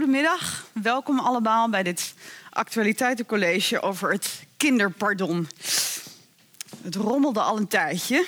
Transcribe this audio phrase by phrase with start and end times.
[0.00, 0.66] goedemiddag.
[0.82, 2.14] Welkom allemaal bij dit
[2.50, 5.48] actualiteitencollege over het kinderpardon.
[6.82, 8.26] Het rommelde al een tijdje.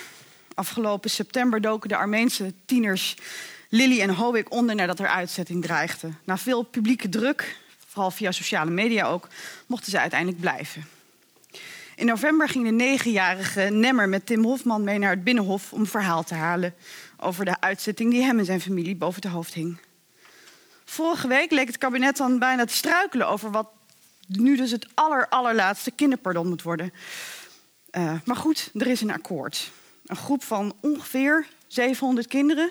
[0.54, 3.16] Afgelopen september doken de Armeense tieners
[3.68, 6.08] Lily en Hoek onder nadat er uitzetting dreigde.
[6.24, 9.28] Na veel publieke druk, vooral via sociale media ook,
[9.66, 10.86] mochten ze uiteindelijk blijven.
[11.96, 16.24] In november ging de negenjarige Nemmer met Tim Hofman mee naar het Binnenhof om verhaal
[16.24, 16.74] te halen
[17.16, 19.78] over de uitzetting die hem en zijn familie boven het hoofd hing.
[20.92, 23.68] Vorige week leek het kabinet dan bijna te struikelen over wat
[24.26, 26.92] nu dus het aller, allerlaatste kinderpardon moet worden.
[27.90, 29.70] Uh, maar goed, er is een akkoord.
[30.06, 32.70] Een groep van ongeveer 700 kinderen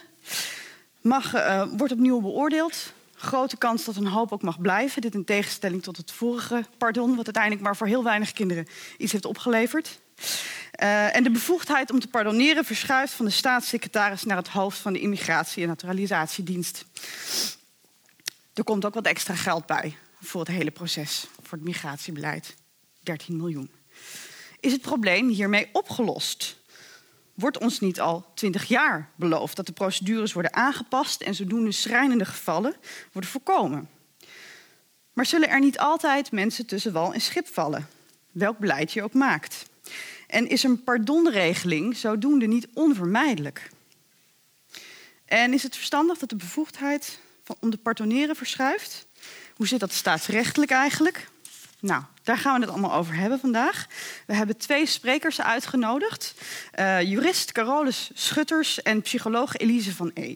[1.01, 2.93] mag, uh, wordt opnieuw beoordeeld.
[3.15, 5.01] Grote kans dat een hoop ook mag blijven.
[5.01, 8.67] Dit in tegenstelling tot het vorige pardon, wat uiteindelijk maar voor heel weinig kinderen
[8.97, 9.99] iets heeft opgeleverd.
[10.83, 14.93] Uh, en de bevoegdheid om te pardoneren verschuift van de staatssecretaris naar het hoofd van
[14.93, 16.85] de Immigratie- en Naturalisatiedienst.
[18.53, 22.55] Er komt ook wat extra geld bij voor het hele proces, voor het migratiebeleid.
[22.99, 23.71] 13 miljoen.
[24.59, 26.59] Is het probleem hiermee opgelost?
[27.33, 32.25] Wordt ons niet al 20 jaar beloofd dat de procedures worden aangepast en zodoende schrijnende
[32.25, 32.75] gevallen
[33.11, 33.89] worden voorkomen?
[35.13, 37.87] Maar zullen er niet altijd mensen tussen wal en schip vallen,
[38.31, 39.69] welk beleid je ook maakt?
[40.27, 43.69] En is een pardonregeling zodoende niet onvermijdelijk?
[45.25, 47.19] En is het verstandig dat de bevoegdheid
[47.59, 49.07] om te pardoneren verschuift?
[49.55, 51.29] Hoe zit dat staatsrechtelijk eigenlijk?
[51.79, 53.87] Nou, daar gaan we het allemaal over hebben vandaag.
[54.25, 56.33] We hebben twee sprekers uitgenodigd.
[56.79, 60.35] Uh, jurist Carolus Schutters en psycholoog Elise van E.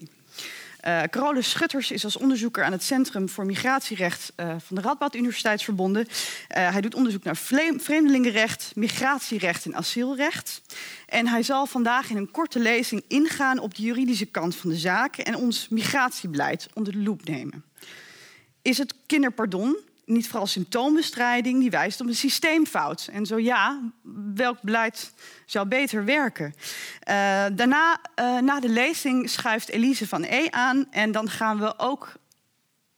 [0.86, 5.14] Uh, Carolus Schutters is als onderzoeker aan het Centrum voor Migratierecht uh, van de Radboud
[5.14, 6.06] Universiteit verbonden.
[6.06, 6.12] Uh,
[6.48, 10.62] hij doet onderzoek naar vreemdelingenrecht, migratierecht en asielrecht.
[11.06, 14.76] En hij zal vandaag in een korte lezing ingaan op de juridische kant van de
[14.76, 17.64] zaak en ons migratiebeleid onder de loep nemen.
[18.62, 19.76] Is het kinderpardon
[20.06, 23.08] niet vooral symptoombestrijding die wijst op een systeemfout?
[23.12, 23.80] En zo ja,
[24.34, 25.12] welk beleid
[25.46, 26.54] zou beter werken?
[27.08, 31.78] Uh, daarna, uh, na de lezing, schuift Elise van E aan en dan gaan we
[31.78, 32.12] ook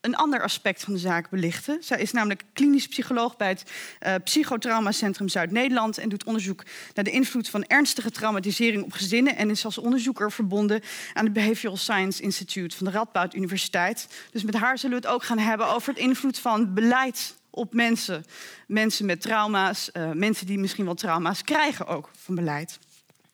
[0.08, 1.82] een ander aspect van de zaak belichten.
[1.82, 3.62] Zij is namelijk klinisch psycholoog bij het
[4.02, 6.62] uh, Psychotraumacentrum Zuid-Nederland en doet onderzoek
[6.94, 10.82] naar de invloed van ernstige traumatisering op gezinnen en is als onderzoeker verbonden
[11.12, 14.08] aan het Behavioral Science Institute van de Radboud Universiteit.
[14.30, 17.74] Dus met haar zullen we het ook gaan hebben over het invloed van beleid op
[17.74, 18.24] mensen.
[18.66, 22.78] Mensen met trauma's, uh, mensen die misschien wel trauma's krijgen ook van beleid.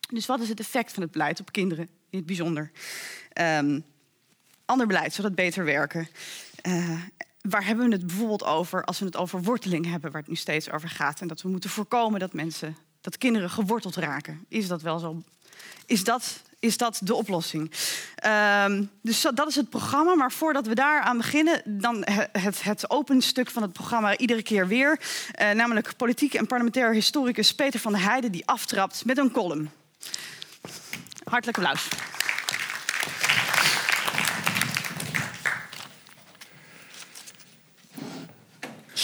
[0.08, 2.70] Dus wat is het effect van het beleid op kinderen in het bijzonder?
[3.40, 3.84] Um,
[4.64, 6.08] ander beleid, zodat beter werken.
[6.66, 7.00] Uh,
[7.40, 10.36] waar hebben we het bijvoorbeeld over als we het over worteling hebben, waar het nu
[10.36, 11.20] steeds over gaat.
[11.20, 14.44] En dat we moeten voorkomen dat mensen, dat kinderen geworteld raken.
[14.48, 15.22] Is dat wel zo?
[15.86, 17.72] Is dat, is dat de oplossing?
[18.26, 20.14] Uh, dus dat is het programma.
[20.14, 22.02] Maar voordat we daar aan beginnen, dan
[22.32, 25.00] het, het open stuk van het programma iedere keer weer.
[25.40, 29.70] Uh, namelijk politiek en parlementair historicus Peter van der Heijden, die aftrapt met een column.
[31.24, 31.88] Hartelijk applaus.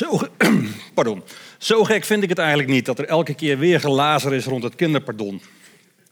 [0.00, 0.20] Zo,
[0.94, 1.22] pardon.
[1.58, 4.62] Zo gek vind ik het eigenlijk niet dat er elke keer weer gelazer is rond
[4.62, 5.40] het kinderpardon.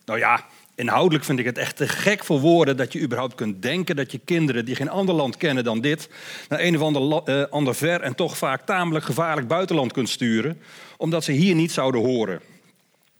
[0.04, 0.44] Nou ja,
[0.75, 4.12] inhoudelijk vind ik het echt te gek voor woorden dat je überhaupt kunt denken dat
[4.12, 6.09] je kinderen die geen ander land kennen dan dit,
[6.48, 10.60] naar een of ander, uh, ander ver en toch vaak tamelijk gevaarlijk buitenland kunt sturen,
[10.97, 12.41] omdat ze hier niet zouden horen.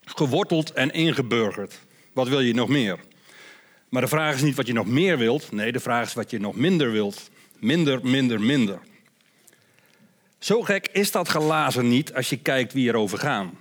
[0.05, 1.79] Geworteld en ingeburgerd.
[2.13, 2.99] Wat wil je nog meer?
[3.89, 6.31] Maar de vraag is niet wat je nog meer wilt, nee, de vraag is wat
[6.31, 7.31] je nog minder wilt.
[7.59, 8.79] Minder, minder, minder.
[10.39, 13.59] Zo gek is dat gelazen niet als je kijkt wie erover gaan.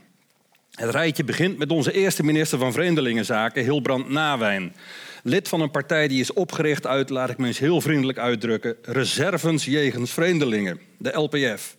[0.71, 4.75] Het rijtje begint met onze eerste minister van Vreemdelingenzaken, Hilbrand Nawijn.
[5.23, 8.75] Lid van een partij die is opgericht uit, laat ik me eens heel vriendelijk uitdrukken,
[8.81, 11.77] reservens jegens vreemdelingen, de LPF.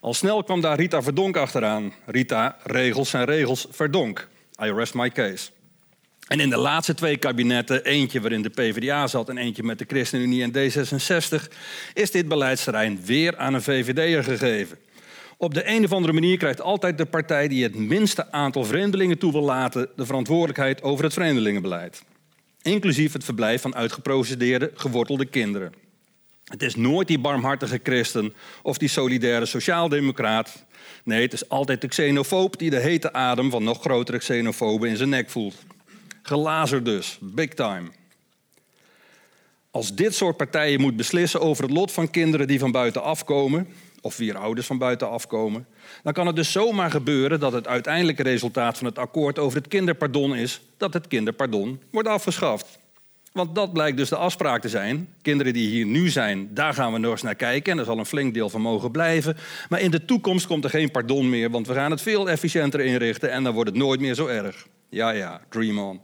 [0.00, 1.92] Al snel kwam daar Rita Verdonk achteraan.
[2.06, 4.28] Rita, regels zijn regels, Verdonk.
[4.62, 5.50] I rest my case.
[6.26, 9.84] En in de laatste twee kabinetten, eentje waarin de PvdA zat en eentje met de
[9.88, 11.52] ChristenUnie en D66,
[11.94, 14.78] is dit beleidsterrein weer aan een VVD'er gegeven.
[15.36, 19.18] Op de een of andere manier krijgt altijd de partij die het minste aantal vreemdelingen
[19.18, 22.02] toe wil laten de verantwoordelijkheid over het vreemdelingenbeleid.
[22.62, 25.72] Inclusief het verblijf van uitgeprocedeerde, gewortelde kinderen.
[26.44, 30.64] Het is nooit die barmhartige christen of die solidaire sociaaldemocraat.
[31.04, 34.96] Nee, het is altijd de xenofoob die de hete adem van nog grotere xenofoben in
[34.96, 35.64] zijn nek voelt.
[36.26, 37.88] Gelazer dus, big time.
[39.70, 43.68] Als dit soort partijen moet beslissen over het lot van kinderen die van buiten afkomen,
[44.00, 45.66] of wie er ouders van buiten afkomen,
[46.02, 49.68] dan kan het dus zomaar gebeuren dat het uiteindelijke resultaat van het akkoord over het
[49.68, 52.78] kinderpardon is dat het kinderpardon wordt afgeschaft.
[53.32, 55.08] Want dat blijkt dus de afspraak te zijn.
[55.22, 57.72] Kinderen die hier nu zijn, daar gaan we nog eens naar kijken.
[57.72, 59.36] En er zal een flink deel van mogen blijven.
[59.68, 62.80] Maar in de toekomst komt er geen pardon meer, want we gaan het veel efficiënter
[62.80, 64.66] inrichten en dan wordt het nooit meer zo erg.
[64.88, 66.00] Ja, ja, dream on.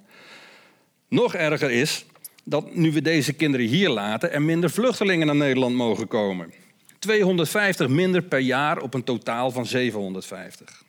[1.13, 2.05] Nog erger is
[2.45, 6.53] dat nu we deze kinderen hier laten, er minder vluchtelingen naar Nederland mogen komen.
[6.99, 10.83] 250 minder per jaar op een totaal van 750.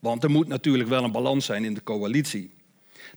[0.00, 2.50] Want er moet natuurlijk wel een balans zijn in de coalitie.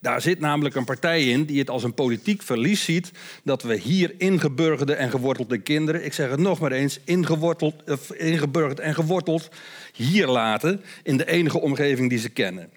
[0.02, 3.12] Daar zit namelijk een partij in die het als een politiek verlies ziet
[3.44, 7.84] dat we hier ingeburgerde en gewortelde kinderen, ik zeg het nog maar eens, ingeworteld,
[8.18, 9.50] ingeburgerd en geworteld,
[9.94, 12.70] hier laten in de enige omgeving die ze kennen.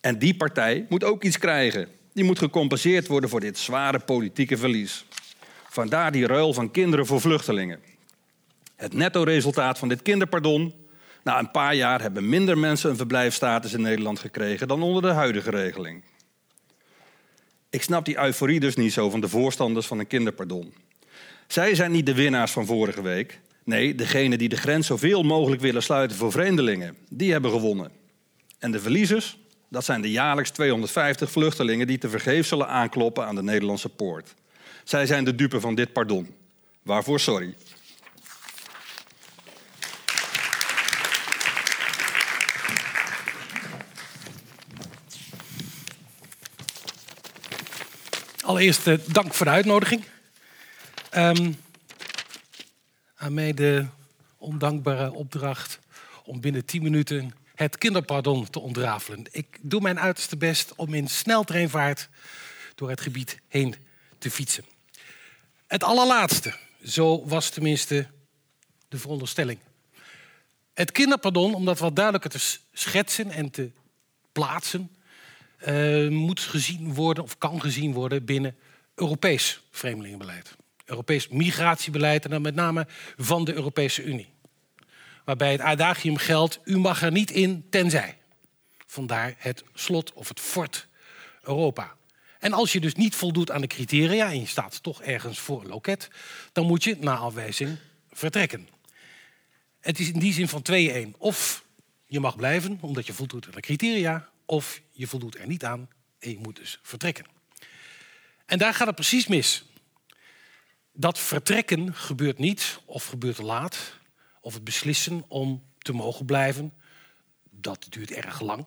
[0.00, 2.02] En die partij moet ook iets krijgen.
[2.14, 5.04] Die moet gecompenseerd worden voor dit zware politieke verlies.
[5.68, 7.80] Vandaar die ruil van kinderen voor vluchtelingen.
[8.76, 10.74] Het netto-resultaat van dit kinderpardon.
[11.22, 15.08] Na een paar jaar hebben minder mensen een verblijfstatus in Nederland gekregen dan onder de
[15.08, 16.02] huidige regeling.
[17.70, 20.74] Ik snap die euforie dus niet zo van de voorstanders van een kinderpardon.
[21.46, 23.40] Zij zijn niet de winnaars van vorige week.
[23.64, 27.90] Nee, degene die de grens zoveel mogelijk willen sluiten voor vreemdelingen, die hebben gewonnen.
[28.58, 29.38] En de verliezers,
[29.74, 34.34] dat zijn de jaarlijks 250 vluchtelingen die tevergeefs zullen aankloppen aan de Nederlandse poort.
[34.84, 36.34] Zij zijn de dupe van dit pardon.
[36.82, 37.54] Waarvoor sorry.
[48.42, 50.04] Allereerst uh, dank voor de uitnodiging.
[51.16, 51.56] Um,
[53.16, 53.86] aan mij de
[54.38, 55.78] ondankbare opdracht
[56.24, 59.24] om binnen 10 minuten het kinderpardon te ontrafelen.
[59.30, 62.08] Ik doe mijn uiterste best om in sneltreinvaart
[62.74, 63.74] door het gebied heen
[64.18, 64.64] te fietsen.
[65.66, 66.54] Het allerlaatste,
[66.84, 68.06] zo was tenminste
[68.88, 69.58] de veronderstelling.
[70.74, 73.70] Het kinderpardon, om dat wat duidelijker te schetsen en te
[74.32, 74.90] plaatsen,
[75.68, 78.56] uh, moet gezien worden of kan gezien worden binnen
[78.94, 80.56] Europees vreemdelingenbeleid.
[80.84, 82.86] Europees migratiebeleid en dan met name
[83.16, 84.33] van de Europese Unie.
[85.24, 88.18] Waarbij het adagium geldt, u mag er niet in tenzij.
[88.86, 90.88] Vandaar het slot of het fort
[91.42, 91.96] Europa.
[92.38, 95.60] En als je dus niet voldoet aan de criteria en je staat toch ergens voor
[95.60, 96.08] een loket,
[96.52, 97.78] dan moet je na afwijzing
[98.12, 98.68] vertrekken.
[99.80, 100.62] Het is in die zin van
[101.14, 101.18] 2-1.
[101.18, 101.64] Of
[102.06, 105.88] je mag blijven omdat je voldoet aan de criteria, of je voldoet er niet aan
[106.18, 107.24] en je moet dus vertrekken.
[108.46, 109.64] En daar gaat het precies mis.
[110.92, 113.98] Dat vertrekken gebeurt niet of gebeurt te laat.
[114.44, 116.72] Of het beslissen om te mogen blijven,
[117.50, 118.66] dat duurt erg lang.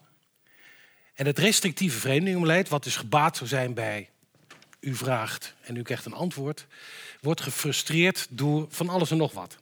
[1.13, 4.09] En het restrictieve vreemdelingenbeleid, wat dus gebaat zou zijn bij
[4.79, 6.67] u vraagt en u krijgt een antwoord,
[7.21, 9.57] wordt gefrustreerd door van alles en nog wat.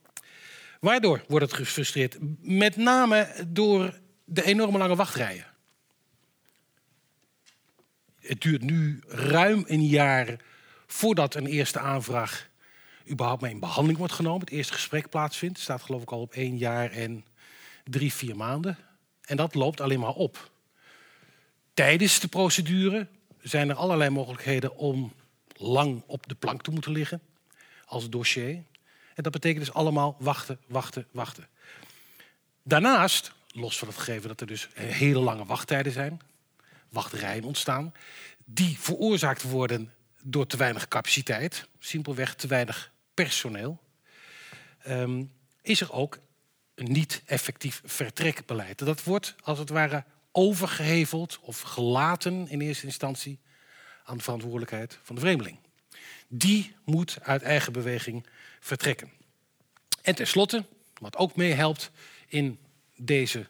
[0.80, 2.18] Waardoor wordt het gefrustreerd?
[2.42, 5.46] Met name door de enorme lange wachtrijen.
[8.20, 10.38] Het duurt nu ruim een jaar
[10.88, 12.50] voordat een eerste aanvraag
[13.10, 14.40] überhaupt mee in behandeling wordt genomen.
[14.40, 15.60] Het eerste gesprek plaatsvindt.
[15.60, 17.26] staat geloof ik al op één jaar en
[17.84, 18.78] drie, vier maanden.
[19.26, 20.52] En dat loopt alleen maar op.
[21.74, 23.08] Tijdens de procedure
[23.42, 25.14] zijn er allerlei mogelijkheden om
[25.54, 27.22] lang op de plank te moeten liggen
[27.86, 28.64] als dossier.
[29.14, 31.48] En dat betekent dus allemaal wachten, wachten, wachten.
[32.64, 36.22] Daarnaast, los van het gegeven dat er dus hele lange wachttijden zijn,
[36.90, 37.94] wachtrijen ontstaan,
[38.46, 39.94] die veroorzaakt worden
[40.24, 43.82] door te weinig capaciteit, simpelweg te weinig personeel,
[44.82, 45.24] ehm,
[45.62, 46.20] is er ook
[46.76, 48.78] een niet effectief vertrekbeleid.
[48.78, 53.40] Dat wordt als het ware overgeheveld of gelaten in eerste instantie
[54.04, 55.58] aan de verantwoordelijkheid van de vreemdeling.
[56.28, 58.26] Die moet uit eigen beweging
[58.60, 59.12] vertrekken.
[60.02, 60.66] En tenslotte,
[61.00, 61.92] wat ook meehelpt
[62.28, 62.60] in
[62.96, 63.48] deze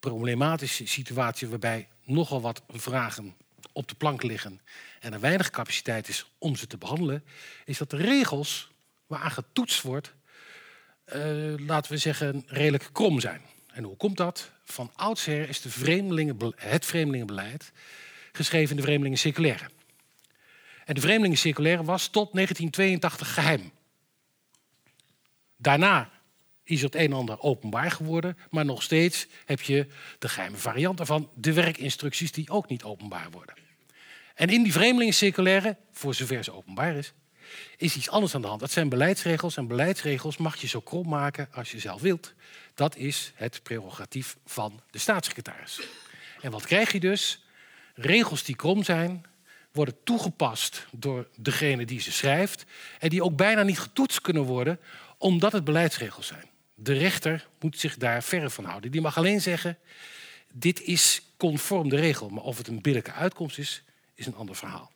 [0.00, 3.34] problematische situatie waarbij nogal wat vragen
[3.72, 4.60] op de plank liggen
[5.00, 7.24] en er weinig capaciteit is om ze te behandelen,
[7.64, 8.70] is dat de regels
[9.06, 10.14] waaraan getoetst wordt,
[11.14, 13.40] uh, laten we zeggen, redelijk krom zijn.
[13.72, 14.50] En hoe komt dat?
[14.64, 17.72] Van oudsher is de vreemdelingen, het vreemdelingenbeleid
[18.32, 19.70] geschreven in de Vreemdelingencirculaire.
[20.84, 23.72] En de Vreemdelingencirculaire was tot 1982 geheim.
[25.56, 26.10] Daarna
[26.64, 29.86] is het een en ander openbaar geworden, maar nog steeds heb je
[30.18, 33.54] de geheime variant ervan, de werkinstructies die ook niet openbaar worden.
[34.34, 37.12] En in die vreemdelingencirculaire, voor zover ze openbaar is,
[37.76, 38.60] is iets anders aan de hand.
[38.60, 42.34] Dat zijn beleidsregels en beleidsregels mag je zo krom maken als je zelf wilt.
[42.74, 45.80] Dat is het prerogatief van de staatssecretaris.
[46.40, 47.44] En wat krijg je dus?
[47.94, 49.24] Regels die krom zijn,
[49.72, 52.64] worden toegepast door degene die ze schrijft
[52.98, 54.80] en die ook bijna niet getoetst kunnen worden
[55.18, 56.44] omdat het beleidsregels zijn.
[56.74, 58.90] De rechter moet zich daar verre van houden.
[58.90, 59.78] Die mag alleen zeggen,
[60.52, 62.28] dit is conform de regel.
[62.28, 63.82] Maar of het een billijke uitkomst is,
[64.14, 64.90] is een ander verhaal.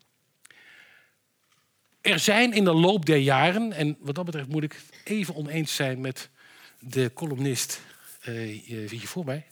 [2.09, 5.75] Er zijn in de loop der jaren, en wat dat betreft moet ik even oneens
[5.75, 6.31] zijn met
[6.79, 7.81] de columnist
[8.29, 9.47] uh, hier voor mij,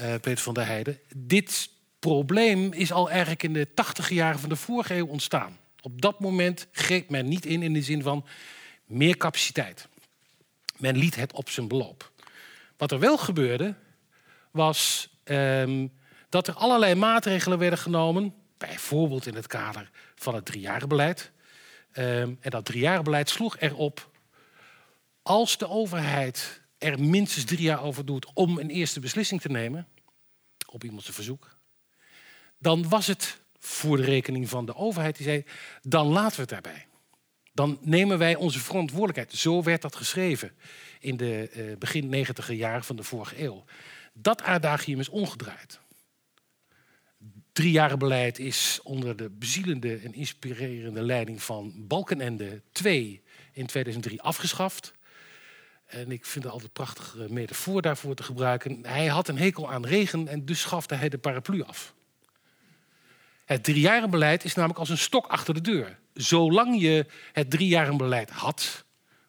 [0.00, 0.98] uh, Peter van der Heijden.
[1.16, 5.58] Dit probleem is al eigenlijk in de tachtige jaren van de vorige eeuw ontstaan.
[5.80, 8.26] Op dat moment greep men niet in in de zin van
[8.86, 9.88] meer capaciteit.
[10.76, 12.12] Men liet het op zijn beloop.
[12.76, 13.74] Wat er wel gebeurde,
[14.50, 15.92] was um,
[16.28, 21.34] dat er allerlei maatregelen werden genomen, bijvoorbeeld in het kader van het driejarenbeleid.
[21.98, 24.10] Um, en dat driejarenbeleid sloeg erop,
[25.22, 29.88] als de overheid er minstens drie jaar over doet om een eerste beslissing te nemen,
[30.66, 31.56] op iemands verzoek,
[32.58, 35.44] dan was het voor de rekening van de overheid die zei,
[35.82, 36.86] dan laten we het daarbij.
[37.52, 39.32] Dan nemen wij onze verantwoordelijkheid.
[39.32, 40.52] Zo werd dat geschreven
[41.00, 43.64] in de uh, begin negentiger jaren van de vorige eeuw.
[44.12, 45.80] Dat adagium is omgedraaid.
[47.56, 53.22] Driejarenbeleid is onder de bezielende en inspirerende leiding van Balkenende 2
[53.52, 54.92] in 2003 afgeschaft.
[55.86, 58.86] En ik vind het altijd prachtig metafoor daarvoor te gebruiken.
[58.86, 61.94] Hij had een hekel aan regen en dus schafte hij de paraplu af.
[63.44, 65.98] Het driejarenbeleid is namelijk als een stok achter de deur.
[66.14, 68.84] Zolang je het driejarenbeleid had,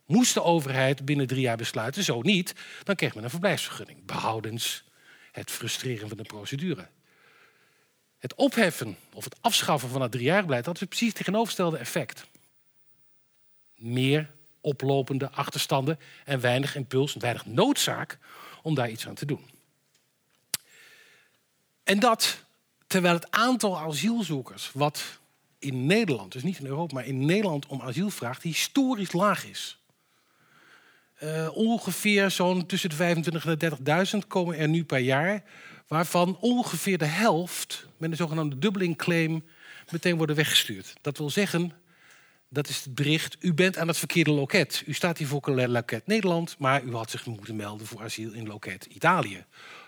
[0.05, 2.03] moest de overheid binnen drie jaar besluiten.
[2.03, 2.53] Zo niet,
[2.83, 4.05] dan kreeg men een verblijfsvergunning.
[4.05, 4.83] Behoudens
[5.31, 6.87] het frustreren van de procedure.
[8.17, 12.25] Het opheffen of het afschaffen van het driejarenbeleid, dat is precies het tegenovergestelde effect.
[13.75, 14.31] Meer
[14.61, 18.17] oplopende achterstanden en weinig impuls weinig noodzaak
[18.61, 19.49] om daar iets aan te doen.
[21.83, 22.45] En dat
[22.87, 25.19] terwijl het aantal asielzoekers wat
[25.59, 29.77] in Nederland, dus niet in Europa, maar in Nederland om asiel vraagt, historisch laag is.
[31.23, 35.43] Uh, ongeveer zo'n tussen de 25 en de 30.000 komen er nu per jaar,
[35.87, 39.45] waarvan ongeveer de helft met een zogenaamde dubbeling claim
[39.91, 40.93] meteen worden weggestuurd.
[41.01, 41.71] Dat wil zeggen,
[42.49, 44.83] dat is het bericht, u bent aan het verkeerde loket.
[44.85, 48.47] U staat hier voor loket Nederland, maar u had zich moeten melden voor asiel in
[48.47, 49.45] loket Italië,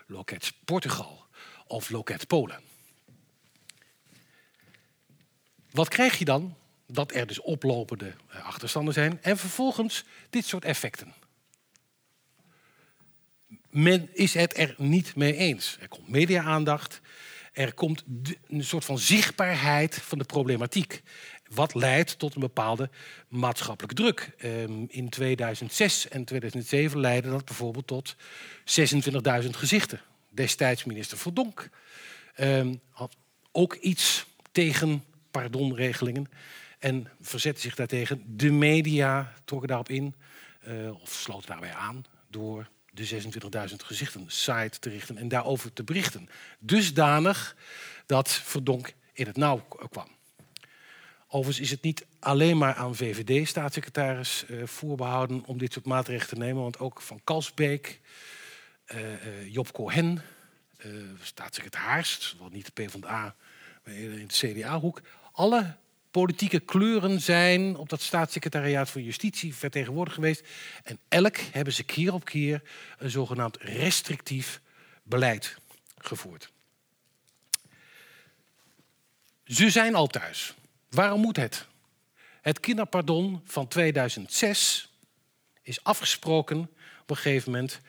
[0.08, 1.26] loket Portugal
[1.68, 2.60] of loket Polen.
[5.72, 6.56] Wat krijg je dan?
[6.88, 11.14] Dat er dus oplopende eh, achterstanden zijn en vervolgens dit soort effecten.
[13.70, 15.78] Men is het er niet mee eens.
[15.80, 17.02] Er komt media-aandacht,
[17.54, 18.04] er komt
[18.48, 21.02] een soort van zichtbaarheid van de problematiek.
[21.50, 22.90] Wat leidt tot een bepaalde
[23.28, 24.32] maatschappelijke druk.
[24.38, 28.16] Ehm, in 2006 en 2007 leidde dat bijvoorbeeld tot
[28.64, 30.02] 26.000 gezichten.
[30.30, 31.70] Destijds minister Verdonk
[32.36, 33.16] ehm, had
[33.52, 36.30] ook iets tegen pardonregelingen
[36.80, 38.24] en verzette zich daartegen.
[38.28, 40.16] De media trokken daarop in,
[40.68, 45.84] uh, of sloten daarbij aan, door de 26.000 gezichten site te richten en daarover te
[45.84, 46.30] berichten.
[46.60, 47.56] Dusdanig
[48.06, 50.08] dat Verdonk in het nauw kwam.
[51.28, 56.36] Overigens is het niet alleen maar aan VVD-staatssecretaris uh, voorbehouden om dit soort maatregelen te
[56.36, 58.00] nemen, want ook van Kalsbeek,
[58.96, 60.22] uh, Job Cohen,
[61.22, 63.36] staatssecretaris, wel niet de PvdA,
[63.84, 65.02] maar in de CDA-hoek,
[65.32, 65.76] alle
[66.12, 70.48] politieke kleuren zijn op dat staatssecretariaat voor Justitie vertegenwoordigd geweest.
[70.84, 72.62] En elk hebben ze keer op keer
[72.98, 74.62] een zogenaamd restrictief
[75.04, 75.58] beleid
[75.98, 76.52] gevoerd.
[79.44, 80.54] Ze zijn al thuis.
[80.90, 81.68] Waarom moet het?
[82.42, 84.92] Het kinderpardon van 2006
[85.62, 86.60] is afgesproken
[87.02, 87.80] op een gegeven moment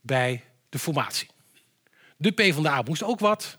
[0.00, 1.28] bij de formatie.
[2.16, 3.58] De PvdA moest ook wat.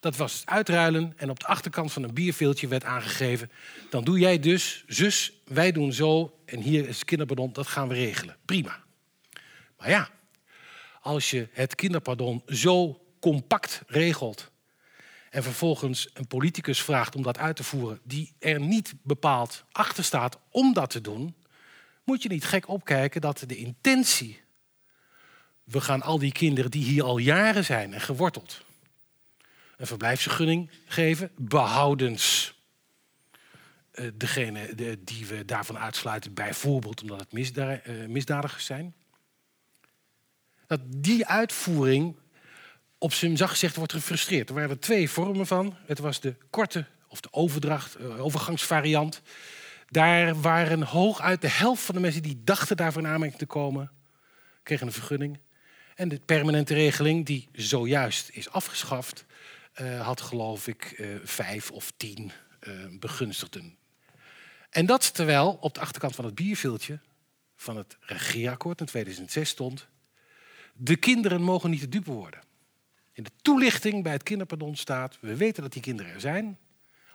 [0.00, 3.50] Dat was het uitruilen en op de achterkant van een bierveeltje werd aangegeven...
[3.90, 7.88] dan doe jij dus, zus, wij doen zo en hier is het kinderpardon, dat gaan
[7.88, 8.36] we regelen.
[8.44, 8.82] Prima.
[9.78, 10.10] Maar ja,
[11.00, 14.50] als je het kinderpardon zo compact regelt...
[15.30, 18.00] en vervolgens een politicus vraagt om dat uit te voeren...
[18.02, 21.34] die er niet bepaald achter staat om dat te doen...
[22.04, 24.40] moet je niet gek opkijken dat de intentie...
[25.64, 28.64] we gaan al die kinderen die hier al jaren zijn en geworteld
[29.76, 32.54] een verblijfsvergunning geven, behoudens
[33.92, 38.94] uh, degene die we daarvan uitsluiten, bijvoorbeeld omdat het uh, misdadigers zijn.
[40.66, 42.16] Dat die uitvoering
[42.98, 44.48] op zijn zacht gezegd wordt gefrustreerd.
[44.48, 45.76] Er waren er twee vormen van.
[45.86, 49.22] Het was de korte of de overdracht, uh, overgangsvariant.
[49.88, 53.90] Daar waren hooguit de helft van de mensen die dachten daarvoor in aanmerking te komen,
[54.62, 55.38] kregen een vergunning.
[55.94, 59.24] En de permanente regeling, die zojuist is afgeschaft,
[59.84, 63.76] had geloof ik uh, vijf of tien uh, begunstigden.
[64.70, 66.98] En dat terwijl op de achterkant van het bierveeltje
[67.56, 69.86] van het regeerakkoord in 2006 stond...
[70.74, 72.40] de kinderen mogen niet de dupe worden.
[73.12, 75.18] In de toelichting bij het kinderpardon staat...
[75.20, 76.58] we weten dat die kinderen er zijn,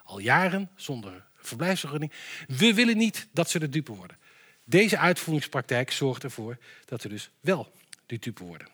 [0.03, 2.11] al jaren zonder verblijfsvergunning.
[2.47, 4.17] We willen niet dat ze de dupe worden.
[4.63, 7.71] Deze uitvoeringspraktijk zorgt ervoor dat ze dus wel
[8.05, 8.67] de dupe worden.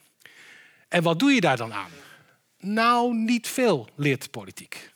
[0.88, 1.92] En wat doe je daar dan aan?
[2.68, 4.92] Nou, niet veel, leert de politiek.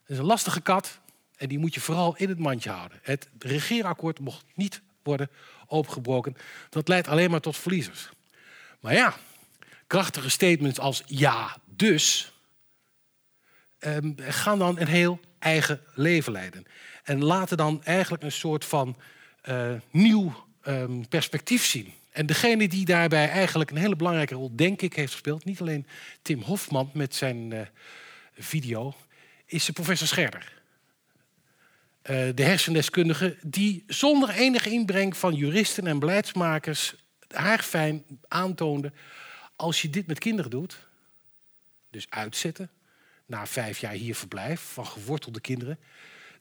[0.00, 0.98] Het is een lastige kat
[1.36, 2.98] en die moet je vooral in het mandje houden.
[3.02, 5.30] Het regeerakkoord mocht niet worden
[5.66, 6.36] opengebroken.
[6.70, 8.08] Dat leidt alleen maar tot verliezers.
[8.80, 9.14] Maar ja,
[9.86, 12.32] krachtige statements als ja, dus
[13.78, 16.66] ehm, gaan dan een heel eigen leven leiden.
[17.02, 18.96] En laten dan eigenlijk een soort van
[19.48, 21.92] uh, nieuw ehm, perspectief zien.
[22.14, 25.86] En degene die daarbij eigenlijk een hele belangrijke rol, denk ik, heeft gespeeld, niet alleen
[26.22, 27.60] Tim Hofman met zijn uh,
[28.34, 28.94] video,
[29.46, 30.52] is de professor Scherder.
[32.02, 36.94] Uh, de hersendeskundige die zonder enige inbreng van juristen en beleidsmakers
[37.28, 38.92] haarfijn aantoonde,
[39.56, 40.78] als je dit met kinderen doet,
[41.90, 42.70] dus uitzetten,
[43.26, 45.78] na vijf jaar hier verblijf van gewortelde kinderen,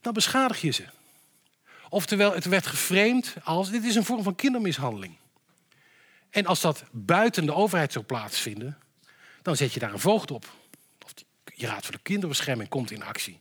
[0.01, 0.85] dan beschadig je ze.
[1.89, 5.21] Oftewel, het werd geframed als dit is een vorm van kindermishandeling.
[6.33, 8.77] En als dat buiten de overheid zou plaatsvinden,
[9.41, 10.45] dan zet je daar een voogd op.
[11.05, 11.13] Of
[11.55, 13.39] je Raad voor de Kinderbescherming komt in actie.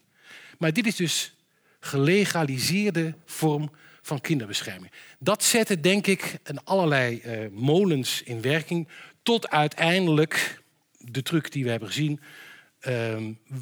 [0.59, 1.35] Maar dit is dus
[1.81, 3.71] gelegaliseerde vorm
[4.03, 4.93] van kinderbescherming.
[5.19, 8.89] Dat zette, denk ik, een allerlei uh, molens in werking.
[9.23, 10.63] Tot uiteindelijk
[10.99, 12.21] de truc die we hebben gezien.
[12.21, 13.17] Uh,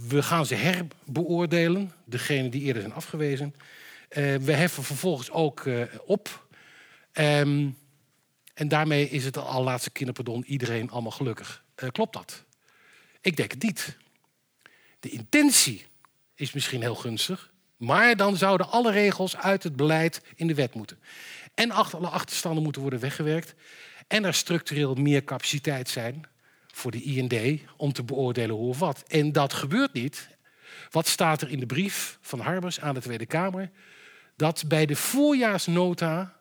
[0.08, 3.54] we gaan ze herbeoordelen, degene die eerder zijn afgewezen.
[3.54, 6.46] Uh, we heffen vervolgens ook uh, op.
[7.12, 7.76] Um,
[8.54, 11.64] en daarmee is het al laatste kinderpardon iedereen allemaal gelukkig.
[11.92, 12.44] klopt dat?
[13.20, 13.96] Ik denk het niet.
[15.00, 15.86] De intentie
[16.34, 17.50] is misschien heel gunstig.
[17.76, 20.98] Maar dan zouden alle regels uit het beleid in de wet moeten.
[21.54, 23.54] En alle achterstanden moeten worden weggewerkt.
[24.06, 26.24] En er structureel meer capaciteit zijn
[26.66, 29.04] voor de IND om te beoordelen hoe of wat.
[29.06, 30.28] En dat gebeurt niet.
[30.90, 33.70] Wat staat er in de brief van Harbers aan de Tweede Kamer?
[34.36, 36.39] Dat bij de voorjaarsnota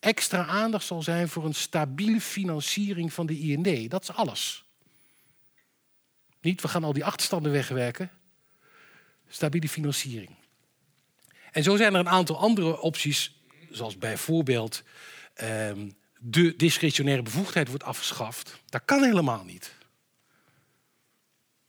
[0.00, 3.90] extra aandacht zal zijn voor een stabiele financiering van de IND.
[3.90, 4.64] Dat is alles.
[6.40, 8.10] Niet, we gaan al die achterstanden wegwerken.
[9.28, 10.30] Stabiele financiering.
[11.52, 14.82] En zo zijn er een aantal andere opties, zoals bijvoorbeeld
[15.34, 18.60] ehm, de discretionaire bevoegdheid wordt afgeschaft.
[18.66, 19.74] Dat kan helemaal niet.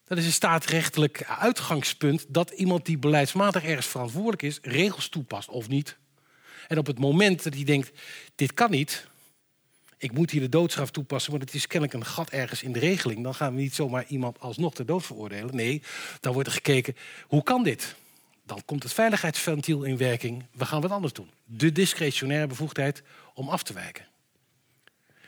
[0.03, 5.67] Dat is een staatsrechtelijk uitgangspunt dat iemand die beleidsmatig ergens verantwoordelijk is, regels toepast of
[5.67, 5.97] niet.
[6.71, 7.91] En op het moment dat hij denkt,
[8.35, 9.07] dit kan niet,
[9.97, 12.79] ik moet hier de doodstraf toepassen, want het is kennelijk een gat ergens in de
[12.79, 15.55] regeling, dan gaan we niet zomaar iemand alsnog ter dood veroordelen.
[15.55, 15.81] Nee,
[16.19, 16.95] dan wordt er gekeken,
[17.27, 17.95] hoe kan dit?
[18.51, 20.45] dan komt het veiligheidsventiel in werking.
[20.51, 21.31] We gaan wat anders doen.
[21.45, 23.03] De discretionaire bevoegdheid
[23.33, 24.07] om af te wijken.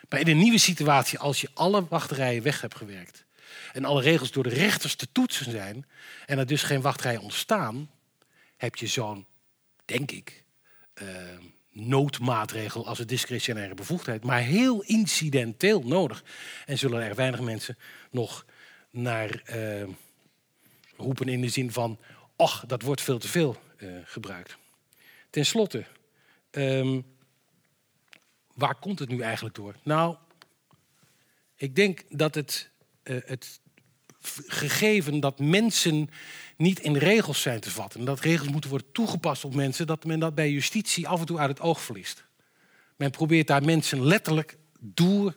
[0.09, 3.25] Maar in een nieuwe situatie, als je alle wachterijen weg hebt gewerkt
[3.73, 5.85] en alle regels door de rechters te toetsen zijn
[6.25, 7.89] en er dus geen wachtrijen ontstaan,
[8.57, 9.25] heb je zo'n,
[9.85, 10.42] denk ik,
[11.73, 16.23] noodmaatregel als een discretionaire bevoegdheid, maar heel incidenteel nodig.
[16.65, 17.77] En zullen er weinig mensen
[18.11, 18.45] nog
[18.89, 19.83] naar uh,
[20.97, 21.99] roepen in de zin van
[22.35, 24.57] ach, dat wordt veel te veel uh, gebruikt.
[25.29, 25.85] Ten slotte,
[26.51, 27.05] um,
[28.53, 29.75] waar komt het nu eigenlijk door?
[29.83, 30.15] Nou,
[31.55, 32.69] ik denk dat het,
[33.03, 33.59] het
[34.47, 36.09] gegeven dat mensen
[36.57, 37.99] niet in regels zijn te vatten...
[37.99, 39.87] en dat regels moeten worden toegepast op mensen...
[39.87, 42.25] dat men dat bij justitie af en toe uit het oog verliest.
[42.95, 45.35] Men probeert daar mensen letterlijk door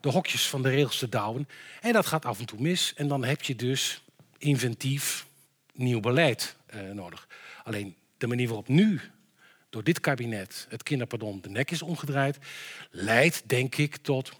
[0.00, 1.48] de hokjes van de regels te douwen.
[1.80, 2.94] En dat gaat af en toe mis.
[2.94, 4.02] En dan heb je dus
[4.38, 5.26] inventief
[5.72, 7.28] nieuw beleid uh, nodig.
[7.64, 9.00] Alleen de manier waarop nu
[9.70, 12.38] door dit kabinet het kinderpardon de nek is omgedraaid,
[12.90, 14.32] leidt denk ik tot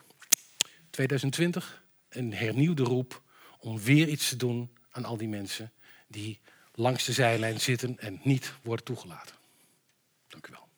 [0.91, 3.23] 2020 een hernieuwde roep
[3.59, 5.73] om weer iets te doen aan al die mensen
[6.11, 6.39] die
[6.75, 9.35] langs de zijlijn zitten en niet worden toegelaten.
[10.29, 10.69] Dank u wel.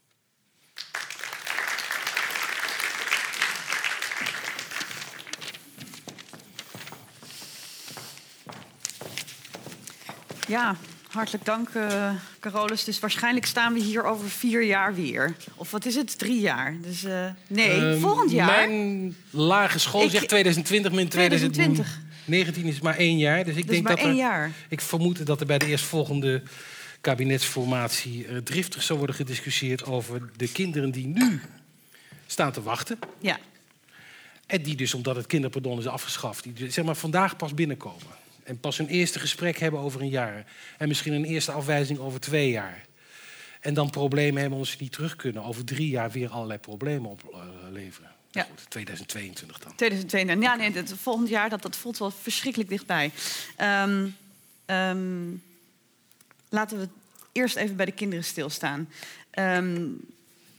[10.48, 10.76] Ja,
[11.08, 12.84] hartelijk dank, uh, Carolus.
[12.84, 15.36] Dus waarschijnlijk staan we hier over vier jaar weer.
[15.54, 16.18] Of wat is het?
[16.18, 16.76] Drie jaar.
[16.80, 18.46] Dus uh, nee, um, volgend jaar.
[18.46, 22.00] Mijn lage school ik, zegt 2020 min 2020.
[22.24, 23.44] 2019 is maar één jaar.
[23.44, 24.50] Dus ik dus denk dat er, jaar.
[24.68, 26.42] Ik vermoed dat er bij de eerstvolgende
[27.00, 31.40] kabinetsformatie uh, driftig zal worden gediscussieerd over de kinderen die nu
[32.26, 32.98] staan te wachten.
[33.18, 33.38] Ja.
[34.46, 38.20] En die dus, omdat het kinderpardon is afgeschaft, die zeg maar vandaag pas binnenkomen.
[38.42, 40.44] En pas een eerste gesprek hebben over een jaar.
[40.78, 42.84] En misschien een eerste afwijzing over twee jaar.
[43.60, 45.44] En dan problemen hebben als ze niet terug kunnen.
[45.44, 48.10] Over drie jaar weer allerlei problemen opleveren.
[48.32, 48.42] Ja.
[48.42, 49.74] Goed, 2022 dan.
[49.74, 50.50] 2022.
[50.50, 53.10] Ja, nee, het volgend jaar dat, dat voelt wel verschrikkelijk dichtbij.
[53.60, 54.16] Um,
[54.66, 55.42] um,
[56.48, 56.88] laten we
[57.32, 58.88] eerst even bij de kinderen stilstaan.
[59.30, 59.86] Ehm,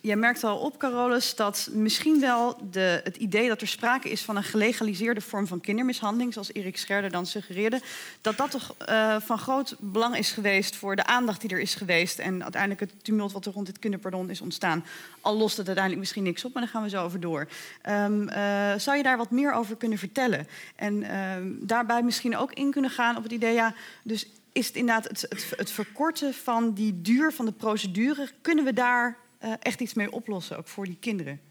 [0.03, 4.21] jij merkt al op, Carolus, dat misschien wel de, het idee dat er sprake is
[4.21, 7.81] van een gelegaliseerde vorm van kindermishandeling, zoals Erik Scherder dan suggereerde,
[8.21, 11.75] dat dat toch uh, van groot belang is geweest voor de aandacht die er is
[11.75, 14.85] geweest en uiteindelijk het tumult wat er rond dit kinderpardon is ontstaan.
[15.21, 17.47] Al lost het uiteindelijk misschien niks op, maar daar gaan we zo over door.
[17.89, 20.47] Um, uh, zou je daar wat meer over kunnen vertellen?
[20.75, 24.75] En um, daarbij misschien ook in kunnen gaan op het idee, ja, dus is het
[24.75, 29.17] inderdaad het, het, verkorten van die duur van de procedure, kunnen we daar
[29.59, 31.41] echt iets mee oplossen, ook voor die kinderen?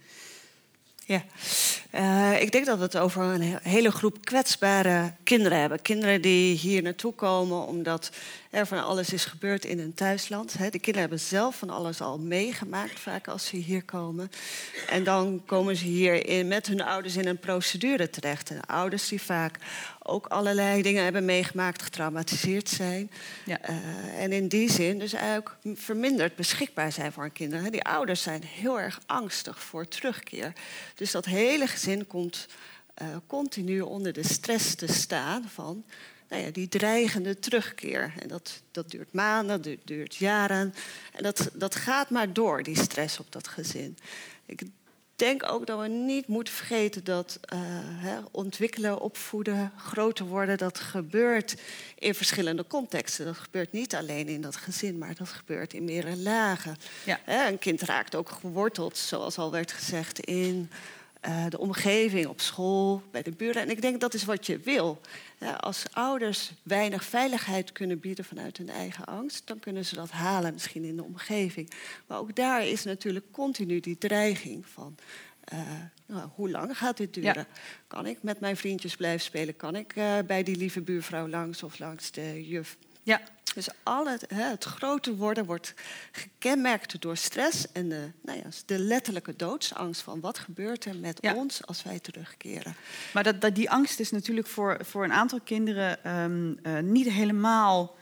[1.13, 1.23] Ja,
[1.95, 5.83] uh, ik denk dat we het over een hele groep kwetsbare kinderen hebben.
[5.83, 8.11] Kinderen die hier naartoe komen omdat
[8.51, 10.53] er van alles is gebeurd in hun thuisland.
[10.59, 14.31] De kinderen hebben zelf van alles al meegemaakt, vaak als ze hier komen.
[14.89, 18.51] En dan komen ze hier in, met hun ouders in een procedure terecht.
[18.51, 19.59] En ouders die vaak
[20.03, 23.11] ook allerlei dingen hebben meegemaakt, getraumatiseerd zijn.
[23.45, 23.59] Ja.
[23.71, 27.73] Uh, en in die zin dus eigenlijk verminderd beschikbaar zijn voor hun kinderen.
[27.73, 30.53] Die ouders zijn heel erg angstig voor terugkeer.
[31.03, 32.47] Dus dat hele gezin komt
[33.03, 35.85] uh, continu onder de stress te staan van
[36.29, 38.13] nou ja, die dreigende terugkeer.
[38.19, 40.75] En dat, dat duurt maanden, dat duurt jaren.
[41.13, 43.99] En dat, dat gaat maar door, die stress op dat gezin.
[44.47, 44.63] Ik
[45.17, 50.79] denk ook dat we niet moeten vergeten dat uh, hè, ontwikkelen, opvoeden, groter worden, dat
[50.79, 51.57] gebeurt
[51.99, 53.25] in verschillende contexten.
[53.25, 56.77] Dat gebeurt niet alleen in dat gezin, maar dat gebeurt in meerdere lagen.
[57.05, 57.21] Ja.
[57.25, 60.71] Hè, een kind raakt ook geworteld, zoals al werd gezegd, in
[61.29, 63.63] uh, de omgeving, op school, bij de buren.
[63.63, 65.01] En ik denk dat is wat je wil.
[65.61, 70.53] als ouders weinig veiligheid kunnen bieden vanuit hun eigen angst, dan kunnen ze dat halen
[70.53, 71.71] misschien in de omgeving.
[72.07, 74.97] Maar ook daar is natuurlijk continu die dreiging van.
[75.53, 75.59] Uh,
[76.07, 77.35] nou, hoe lang gaat dit duren?
[77.35, 77.47] Ja.
[77.87, 79.57] Kan ik met mijn vriendjes blijven spelen?
[79.57, 82.77] Kan ik uh, bij die lieve buurvrouw langs of langs de juf?
[83.03, 83.21] Ja.
[83.55, 85.75] Dus al het, het groter worden wordt
[86.13, 91.21] gekenmerkt door stress en de, nou ja, de letterlijke doodsangst van wat gebeurt er met
[91.35, 92.75] ons als wij terugkeren.
[93.13, 97.09] Maar dat, dat, die angst is natuurlijk voor, voor een aantal kinderen um, uh, niet
[97.09, 97.97] helemaal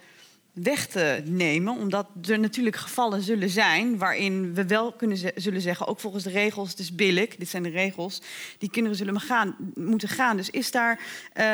[0.62, 1.76] weg te nemen.
[1.76, 6.30] Omdat er natuurlijk gevallen zullen zijn waarin we wel kunnen zullen zeggen, ook volgens de
[6.30, 8.22] regels, het is billig, dit zijn de regels,
[8.58, 10.36] die kinderen zullen gaan, moeten gaan.
[10.36, 11.00] Dus is daar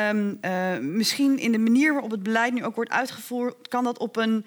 [0.09, 3.99] um, uh, misschien in de manier waarop het beleid nu ook wordt uitgevoerd, kan dat
[3.99, 4.45] op een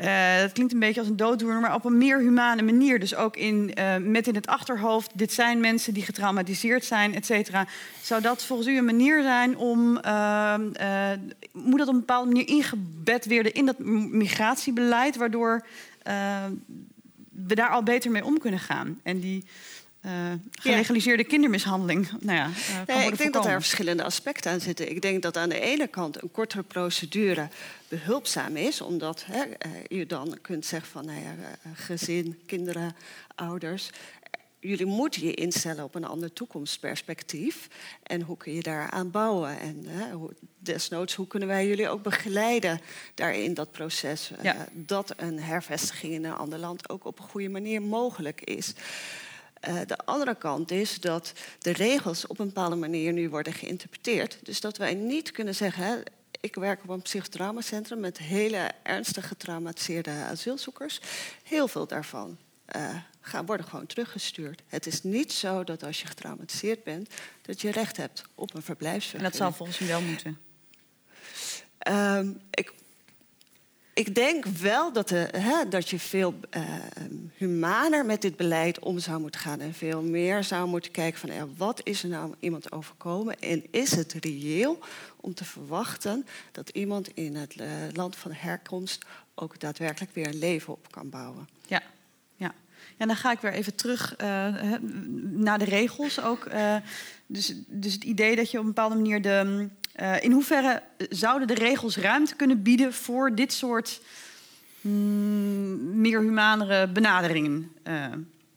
[0.00, 3.00] uh, dat klinkt een beetje als een dooddoener, maar op een meer humane manier.
[3.00, 7.26] Dus ook in, uh, met in het achterhoofd, dit zijn mensen die getraumatiseerd zijn, et
[7.26, 7.66] cetera.
[8.02, 10.54] Zou dat volgens u een manier zijn om, uh,
[11.52, 15.66] moet dat op een bepaalde manier ingebed worden in dat migratiebeleid, waardoor
[17.30, 19.00] we daar al beter mee om kunnen gaan?
[19.02, 19.44] En die
[20.06, 21.28] uh, gelegaliseerde ja.
[21.28, 22.10] kindermishandeling.
[22.20, 24.90] Nou ja, uh, nee, ik denk dat er verschillende aspecten aan zitten.
[24.90, 27.48] Ik denk dat aan de ene kant een kortere procedure
[27.88, 29.52] behulpzaam is, omdat hè, uh,
[29.88, 31.34] je dan kunt zeggen van nou ja,
[31.74, 32.96] gezin, kinderen,
[33.34, 33.90] ouders.
[34.60, 37.68] Jullie moeten je instellen op een ander toekomstperspectief.
[38.02, 39.58] En hoe kun je daaraan bouwen?
[39.58, 42.80] En hoe, desnoods, hoe kunnen wij jullie ook begeleiden
[43.14, 44.30] daarin dat proces?
[44.42, 44.68] Ja.
[44.72, 48.74] dat een hervestiging in een ander land ook op een goede manier mogelijk is.
[49.68, 54.38] Uh, de andere kant is dat de regels op een bepaalde manier nu worden geïnterpreteerd.
[54.42, 55.84] Dus dat wij niet kunnen zeggen.
[55.84, 55.96] Hè,
[56.40, 61.00] ik werk op een psychotraumacentrum met hele ernstig getraumatiseerde asielzoekers.
[61.42, 62.38] Heel veel daarvan
[62.76, 64.62] uh, gaan, worden gewoon teruggestuurd.
[64.66, 67.10] Het is niet zo dat als je getraumatiseerd bent,
[67.42, 69.34] dat je recht hebt op een verblijfsvergunning.
[69.34, 70.38] En dat zal volgens u wel moeten.
[71.88, 72.72] Um, ik
[73.94, 76.62] ik denk wel dat, de, hè, dat je veel uh,
[77.36, 79.60] humaner met dit beleid om zou moeten gaan.
[79.60, 83.38] En veel meer zou moeten kijken van wat is er nou iemand overkomen?
[83.40, 84.78] En is het reëel
[85.16, 90.38] om te verwachten dat iemand in het uh, land van herkomst ook daadwerkelijk weer een
[90.38, 91.48] leven op kan bouwen?
[91.66, 91.82] Ja,
[92.36, 92.54] ja.
[92.98, 94.26] Ja, dan ga ik weer even terug uh,
[95.20, 96.48] naar de regels ook.
[97.26, 99.68] dus, dus het idee dat je op een bepaalde manier de
[100.00, 104.00] uh, in hoeverre zouden de regels ruimte kunnen bieden voor dit soort
[104.80, 108.06] mm, meer humanere benaderingen uh,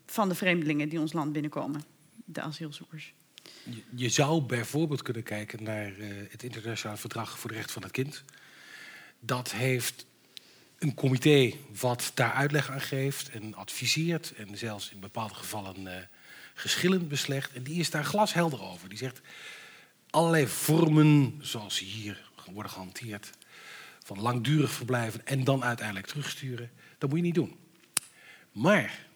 [0.05, 1.83] van de vreemdelingen die ons land binnenkomen,
[2.25, 3.13] de asielzoekers?
[3.95, 7.91] Je, zou bijvoorbeeld kunnen kijken naar uh, het internationaal verdrag voor de rechten van het
[7.91, 8.23] kind.
[9.19, 10.05] Dat heeft
[10.79, 16.09] een comité wat daar uitleg aan geeft en adviseert en zelfs in bepaalde gevallen
[16.53, 17.53] geschillen beslecht.
[17.53, 18.89] En die is daar glashelder over.
[18.89, 19.21] Die zegt
[20.13, 23.31] allerlei vormen, zoals hier worden gehanteerd,
[24.03, 27.57] van langdurig verblijven en dan uiteindelijk terugsturen, dat moet je niet doen.
[28.51, 29.07] Maar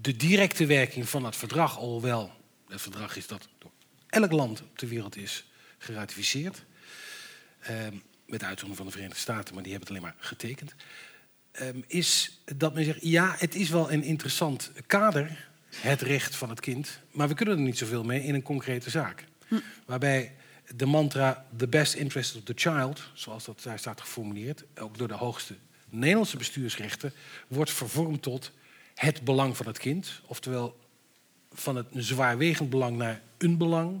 [0.00, 2.32] de directe werking van het verdrag, alhoewel
[2.68, 3.70] het verdrag is dat door
[4.06, 5.44] elk land op de wereld is
[5.78, 6.64] geratificeerd,
[7.58, 7.76] eh,
[8.26, 10.74] met uitzondering van de Verenigde Staten, maar die hebben het alleen maar getekend.
[11.52, 16.48] ehm, is dat men zegt: ja, het is wel een interessant kader, het recht van
[16.48, 19.24] het kind, maar we kunnen er niet zoveel mee in een concrete zaak.
[19.86, 20.32] Waarbij
[20.76, 25.08] de mantra the best interest of the child, zoals dat daar staat geformuleerd, ook door
[25.08, 25.54] de hoogste
[25.88, 27.12] Nederlandse bestuursrechten,
[27.48, 28.50] wordt vervormd tot
[28.94, 30.20] het belang van het kind.
[30.26, 30.78] Oftewel
[31.52, 34.00] van het zwaarwegend belang naar een belang.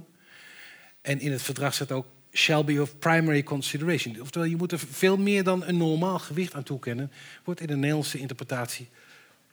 [1.00, 4.20] En in het verdrag staat ook shall be of primary consideration.
[4.20, 7.12] Oftewel, je moet er veel meer dan een normaal gewicht aan toekennen.
[7.44, 8.88] Wordt in de Nederlandse interpretatie,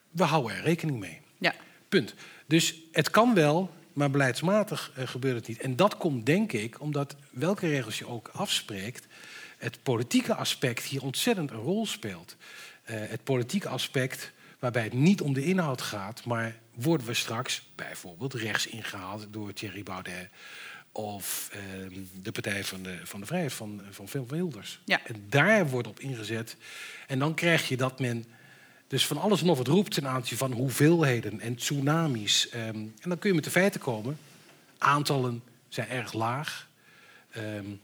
[0.10, 1.20] we houden er rekening mee.
[1.38, 1.56] Ja.
[1.90, 2.14] Punt.
[2.48, 5.62] Dus het kan wel, maar beleidsmatig uh, gebeurt het niet.
[5.62, 9.08] En dat komt denk ik omdat welke regels je ook afspreekt,
[9.58, 12.36] het politieke aspect hier ontzettend een rol speelt.
[12.40, 17.70] Uh, het politieke aspect waarbij het niet om de inhoud gaat, maar worden we straks
[17.76, 20.30] bijvoorbeeld rechts ingehaald door Thierry Baudet
[20.92, 24.80] of uh, de Partij van de, van de Vrijheid van, van Wilders.
[24.86, 25.06] Ja.
[25.06, 26.56] En daar wordt op ingezet.
[27.08, 28.26] En dan krijg je dat men
[28.90, 32.50] dus van alles nog wat roept ten aanzien van hoeveelheden en tsunamis.
[32.54, 32.60] Um,
[33.02, 34.18] en dan kun je met de feiten komen.
[34.78, 36.68] Aantallen zijn erg laag.
[37.38, 37.80] Um,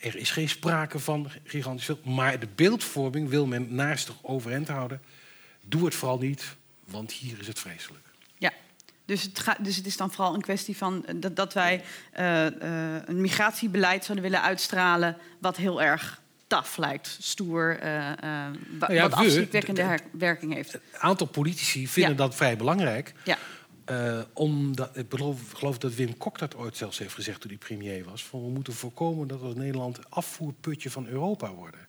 [0.00, 1.90] er is geen sprake van gigantisch.
[2.04, 5.00] Maar de beeldvorming wil men naastig overeind houden.
[5.60, 8.04] Doe het vooral niet, want hier is het vreselijk.
[8.38, 8.52] Ja,
[9.04, 11.84] dus het, dus het is dan vooral een kwestie van dat, dat wij
[12.18, 15.16] uh, uh, een migratiebeleid zouden willen uitstralen...
[15.38, 17.84] wat heel erg taf lijkt, stoer, uh,
[18.78, 20.74] nou ja, wat afschrikwekkende werking heeft.
[20.74, 22.16] Een aantal politici vinden ja.
[22.16, 23.12] dat vrij belangrijk.
[23.24, 23.38] Ja.
[23.90, 27.58] Uh, omdat, ik geloof, geloof, dat Wim Kok dat ooit zelfs heeft gezegd toen hij
[27.58, 28.24] premier was.
[28.24, 31.88] Van we moeten voorkomen dat we Nederland afvoerputje van Europa worden.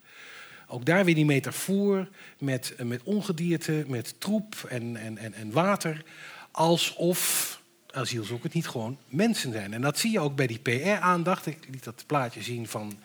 [0.67, 2.08] Ook daar weer die metafoor
[2.39, 6.04] met, met ongedierte, met troep en, en, en, en water.
[6.52, 9.74] Alsof asielzoekers niet gewoon mensen zijn.
[9.74, 11.45] En dat zie je ook bij die PR-aandacht.
[11.45, 13.00] Ik liet dat plaatje zien van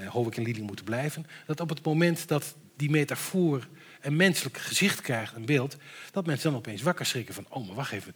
[0.00, 1.26] uh, Hovik en Lili moeten blijven.
[1.46, 3.68] Dat op het moment dat die metafoor
[4.00, 5.76] een menselijk gezicht krijgt, een beeld...
[6.10, 7.46] dat mensen dan opeens wakker schrikken van...
[7.48, 8.14] oh, maar wacht even,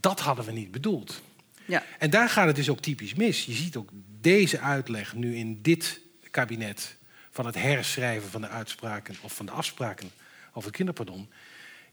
[0.00, 1.22] dat hadden we niet bedoeld.
[1.64, 1.84] Ja.
[1.98, 3.44] En daar gaat het dus ook typisch mis.
[3.44, 3.90] Je ziet ook
[4.20, 6.96] deze uitleg nu in dit kabinet...
[7.30, 10.10] van het herschrijven van de uitspraken of van de afspraken
[10.48, 11.30] over het kinderpardon...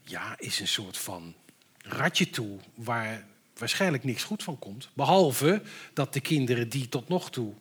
[0.02, 1.34] ja, is een soort van
[1.78, 3.26] ratje toe waar
[3.58, 4.90] waarschijnlijk niks goed van komt.
[4.94, 5.62] Behalve
[5.94, 7.54] dat de kinderen die tot nog toe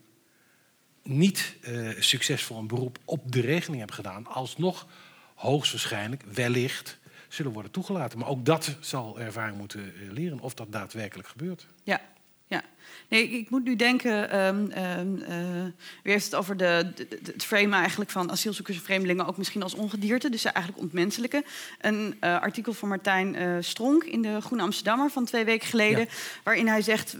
[1.04, 4.86] niet uh, succesvol een beroep op de regeling hebben gedaan, alsnog
[5.34, 8.18] hoogstwaarschijnlijk, wellicht, zullen worden toegelaten.
[8.18, 11.66] Maar ook dat zal ervaring moeten leren of dat daadwerkelijk gebeurt.
[11.82, 12.00] Ja,
[12.46, 12.62] ja.
[13.08, 15.64] Nee, ik, moet nu denken, um, um, uh,
[16.02, 16.92] u heeft het over de,
[17.24, 21.44] het frame eigenlijk van asielzoekers en vreemdelingen ook misschien als ongedierte, dus eigenlijk ontmenselijke.
[21.80, 26.00] Een uh, artikel van Martijn uh, Stronk in de Groene Amsterdammer van twee weken geleden,
[26.00, 26.06] ja.
[26.42, 27.16] waarin hij zegt,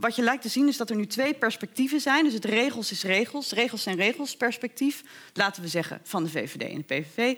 [0.00, 2.24] wat je lijkt te zien is dat er nu twee perspectieven zijn.
[2.24, 5.02] Dus het regels is regels, regels zijn regels perspectief,
[5.32, 7.34] laten we zeggen, van de VVD en de PVV.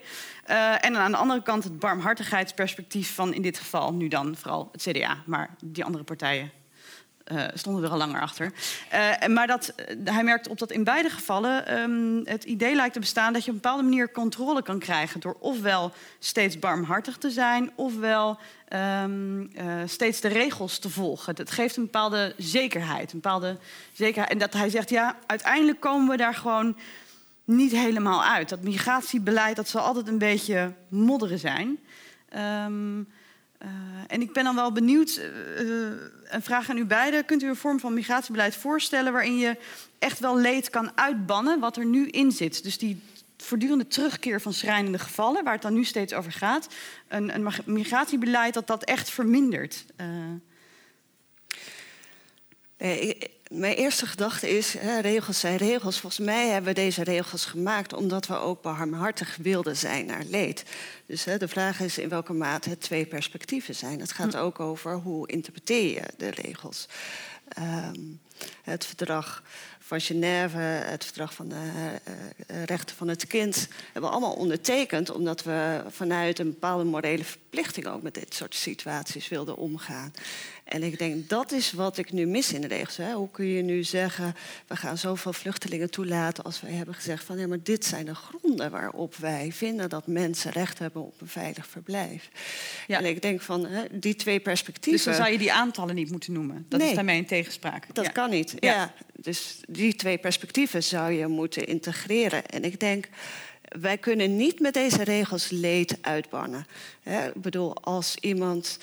[0.80, 4.68] en dan aan de andere kant het barmhartigheidsperspectief van in dit geval nu dan vooral
[4.72, 6.57] het CDA, maar die andere partijen
[7.32, 8.52] uh, stonden er al langer achter.
[8.92, 12.92] Uh, maar dat, uh, hij merkt op dat in beide gevallen um, het idee lijkt
[12.92, 17.16] te bestaan dat je op een bepaalde manier controle kan krijgen door ofwel steeds barmhartig
[17.16, 18.38] te zijn, ofwel
[19.02, 19.50] um,
[19.86, 21.34] steeds de regels te volgen.
[21.34, 23.58] Dat geeft een bepaalde zekerheid, een bepaalde
[23.92, 24.32] zekerheid.
[24.32, 26.76] En dat hij zegt, ja, uiteindelijk komen we daar gewoon
[27.44, 28.48] niet helemaal uit.
[28.48, 31.78] Dat migratiebeleid dat zal altijd een beetje modderen zijn.
[32.64, 33.08] Um,
[33.62, 33.68] Uh,
[34.06, 35.20] en ik ben dan wel benieuwd,
[35.60, 35.92] uh,
[36.24, 37.24] een vraag aan u beiden.
[37.24, 39.56] Kunt u een vorm van migratiebeleid voorstellen waarin je
[39.98, 42.62] echt wel leed kan uitbannen wat er nu in zit?
[42.62, 43.02] Dus die
[43.36, 46.68] voortdurende terugkeer van schrijnende gevallen, waar het dan nu steeds over gaat.
[47.08, 49.84] Een, een migratiebeleid dat dat echt vermindert.
[53.48, 56.00] Mijn eerste gedachte is, hè, regels zijn regels.
[56.00, 60.62] Volgens mij hebben we deze regels gemaakt omdat we ook barmhartig wilden zijn naar leed.
[61.06, 64.00] Dus hè, de vraag is in welke mate het twee perspectieven zijn.
[64.00, 66.88] Het gaat ook over hoe interpreteer je de regels.
[67.58, 68.20] Um,
[68.62, 69.42] het verdrag
[69.78, 71.54] van Genève, het verdrag van de
[72.46, 77.24] uh, rechten van het kind, hebben we allemaal ondertekend omdat we vanuit een bepaalde morele
[77.24, 80.12] verplichting ook met dit soort situaties wilden omgaan.
[80.68, 82.96] En ik denk dat is wat ik nu mis in de regels.
[82.96, 83.12] Hè.
[83.12, 84.34] Hoe kun je nu zeggen,
[84.66, 88.14] we gaan zoveel vluchtelingen toelaten als wij hebben gezegd van ja, maar dit zijn de
[88.14, 92.28] gronden waarop wij vinden dat mensen recht hebben op een veilig verblijf.
[92.86, 92.98] Ja.
[92.98, 94.92] En ik denk van hè, die twee perspectieven.
[94.92, 96.66] Dus dan zou je die aantallen niet moeten noemen.
[96.68, 97.94] Dat nee, is daarmee in tegenspraak.
[97.94, 98.10] Dat ja.
[98.10, 98.54] kan niet.
[98.58, 98.72] Ja.
[98.74, 98.94] ja.
[99.14, 102.46] Dus die twee perspectieven zou je moeten integreren.
[102.46, 103.08] En ik denk
[103.68, 106.66] wij kunnen niet met deze regels leed uitbannen.
[107.04, 108.78] Ik bedoel, als iemand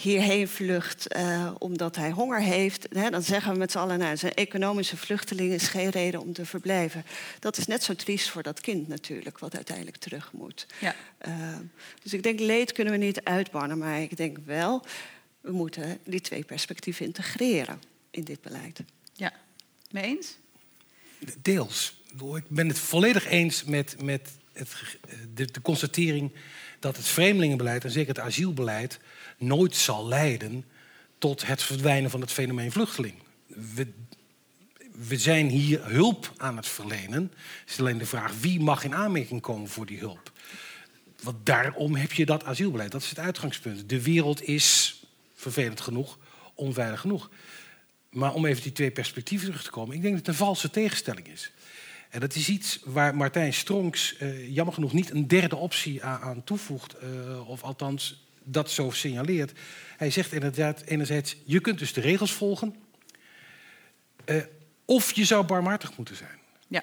[0.00, 4.16] hierheen vlucht eh, omdat hij honger heeft, hè, dan zeggen we met z'n allen, nou,
[4.16, 7.04] zijn economische vluchteling is geen reden om te verblijven.
[7.38, 10.66] Dat is net zo triest voor dat kind natuurlijk, wat uiteindelijk terug moet.
[10.80, 10.94] Ja.
[11.28, 11.56] Uh,
[12.02, 14.84] dus ik denk, leed kunnen we niet uitbannen, maar ik denk wel,
[15.40, 18.80] we moeten die twee perspectieven integreren in dit beleid.
[19.12, 19.32] Ja,
[19.90, 20.36] mee eens?
[21.42, 22.02] Deels.
[22.34, 24.74] Ik ben het volledig eens met, met het,
[25.34, 26.32] de, de constatering
[26.80, 29.00] dat het vreemdelingenbeleid en zeker het asielbeleid
[29.38, 30.64] nooit zal leiden
[31.18, 33.14] tot het verdwijnen van het fenomeen vluchteling.
[33.46, 33.86] We,
[35.08, 37.32] we zijn hier hulp aan het verlenen.
[37.60, 40.32] Het is alleen de vraag wie mag in aanmerking komen voor die hulp.
[41.22, 42.92] Want daarom heb je dat asielbeleid.
[42.92, 43.88] Dat is het uitgangspunt.
[43.88, 45.00] De wereld is,
[45.34, 46.18] vervelend genoeg,
[46.54, 47.30] onveilig genoeg.
[48.10, 50.70] Maar om even die twee perspectieven terug te komen, ik denk dat het een valse
[50.70, 51.50] tegenstelling is.
[52.10, 56.20] En dat is iets waar Martijn Stronks uh, jammer genoeg niet een derde optie aan,
[56.20, 59.58] aan toevoegt, uh, of althans dat zo signaleert.
[59.96, 62.74] Hij zegt inderdaad enerzijds, je kunt dus de regels volgen,
[64.26, 64.42] uh,
[64.84, 66.38] of je zou barmhartig moeten zijn.
[66.68, 66.82] Ja.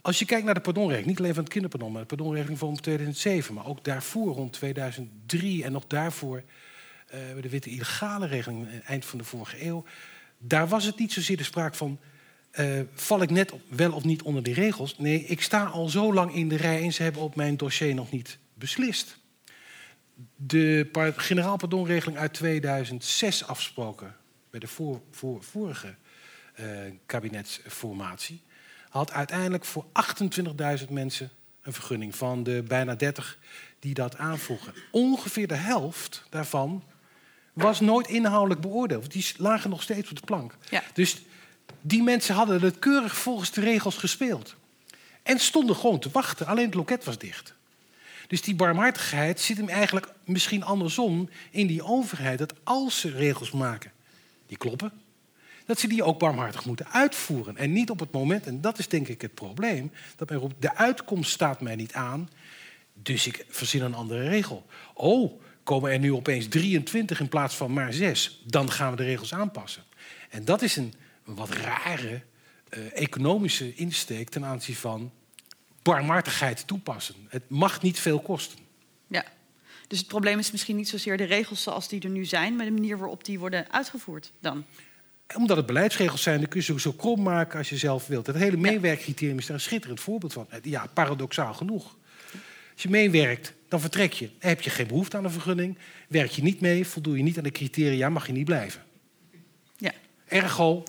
[0.00, 2.80] Als je kijkt naar de pardonregeling, niet alleen van het kinderpardon, maar de pardonregeling van
[2.80, 6.42] 2007, maar ook daarvoor, rond 2003 en nog daarvoor,
[7.40, 9.84] de witte illegale regeling, eind van de vorige eeuw,
[10.38, 11.98] daar was het niet zozeer de sprake van
[12.58, 14.98] uh, val ik net wel of niet onder die regels?
[14.98, 17.94] Nee, ik sta al zo lang in de rij en ze hebben op mijn dossier
[17.94, 19.18] nog niet beslist.
[20.36, 24.16] De generaal pardonregeling uit 2006 afgesproken
[24.50, 25.94] bij de voor, voor, vorige
[26.60, 26.66] uh,
[27.06, 28.42] kabinetsformatie
[28.88, 29.84] had uiteindelijk voor
[30.82, 31.30] 28.000 mensen
[31.62, 33.38] een vergunning van de bijna 30
[33.78, 34.74] die dat aanvroegen.
[34.90, 36.84] Ongeveer de helft daarvan
[37.52, 39.12] was nooit inhoudelijk beoordeeld.
[39.12, 40.56] Die lagen nog steeds op de plank.
[40.70, 40.82] Ja.
[40.94, 41.22] Dus
[41.80, 44.54] die mensen hadden het keurig volgens de regels gespeeld.
[45.22, 47.54] En stonden gewoon te wachten, alleen het loket was dicht.
[48.28, 52.38] Dus die barmhartigheid zit hem eigenlijk misschien andersom in die overheid.
[52.38, 53.92] Dat als ze regels maken
[54.46, 54.92] die kloppen,
[55.66, 57.56] dat ze die ook barmhartig moeten uitvoeren.
[57.56, 60.62] En niet op het moment, en dat is denk ik het probleem, dat men roept,
[60.62, 62.28] de uitkomst staat mij niet aan,
[62.94, 64.66] dus ik verzin een andere regel.
[64.94, 69.04] Oh, komen er nu opeens 23 in plaats van maar 6, dan gaan we de
[69.04, 69.82] regels aanpassen.
[70.28, 72.22] En dat is een wat rare
[72.70, 75.12] uh, economische insteek ten aanzien van
[75.82, 77.14] barmhartigheid toepassen.
[77.28, 78.58] Het mag niet veel kosten.
[79.06, 79.24] Ja,
[79.88, 82.64] dus het probleem is misschien niet zozeer de regels zoals die er nu zijn, maar
[82.64, 84.64] de manier waarop die worden uitgevoerd dan.
[85.36, 88.26] Omdat het beleidsregels zijn, dan kun je ze zo krom maken als je zelf wilt.
[88.26, 90.48] Het hele meewerkcriterium is daar een schitterend voorbeeld van.
[90.62, 91.96] Ja, paradoxaal genoeg.
[92.72, 94.30] Als je meewerkt, dan vertrek je.
[94.38, 95.78] heb je geen behoefte aan een vergunning.
[96.08, 98.82] Werk je niet mee, voldoe je niet aan de criteria, mag je niet blijven.
[99.76, 99.92] Ja.
[100.26, 100.82] Ergo,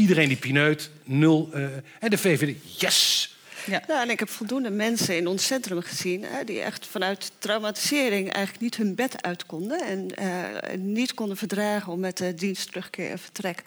[0.00, 1.50] Iedereen die pineut, nul.
[1.54, 1.64] Uh,
[1.98, 3.28] en de VVD, yes!
[3.66, 3.82] Ja.
[3.86, 6.24] Nou, en ik heb voldoende mensen in ons centrum gezien...
[6.24, 9.80] Hè, die echt vanuit traumatisering eigenlijk niet hun bed uit konden...
[9.82, 13.62] en uh, niet konden verdragen om met de dienst terugkeer en vertrek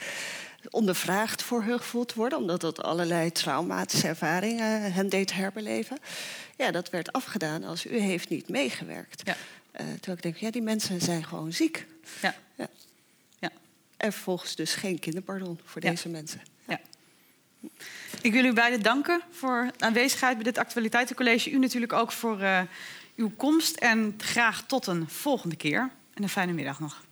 [0.69, 2.37] ondervraagd voor hun gevoel te worden...
[2.37, 5.97] omdat dat allerlei traumatische ervaringen hen deed herbeleven.
[6.57, 9.21] Ja, dat werd afgedaan als u heeft niet meegewerkt.
[9.25, 9.35] Ja.
[9.35, 11.85] Uh, terwijl ik denk, ja, die mensen zijn gewoon ziek.
[12.21, 12.35] Ja.
[12.55, 12.67] ja.
[14.03, 16.41] En vervolgens dus geen kinderpardon voor deze mensen.
[16.67, 16.79] Ja.
[18.21, 21.51] Ik wil u beiden danken voor aanwezigheid bij dit actualiteitencollege.
[21.51, 22.61] U natuurlijk ook voor uh,
[23.15, 23.75] uw komst.
[23.75, 25.89] En graag tot een volgende keer.
[26.13, 27.03] En een fijne middag nog.